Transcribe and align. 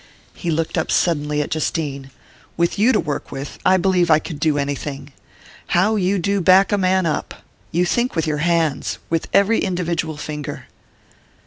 He 0.33 0.49
looked 0.49 0.79
up 0.79 0.89
suddenly 0.89 1.43
at 1.43 1.51
Justine. 1.51 2.09
"With 2.57 2.79
you 2.79 2.91
to 2.91 2.99
work 2.99 3.31
with, 3.31 3.59
I 3.63 3.77
believe 3.77 4.09
I 4.09 4.17
could 4.17 4.39
do 4.39 4.57
anything. 4.57 5.13
How 5.77 5.95
you 5.95 6.17
do 6.17 6.41
back 6.41 6.71
a 6.71 6.77
man 6.79 7.05
up! 7.05 7.35
You 7.71 7.85
think 7.85 8.15
with 8.15 8.25
your 8.25 8.39
hands 8.39 8.97
with 9.11 9.27
every 9.31 9.59
individual 9.59 10.17
finger!" 10.17 10.65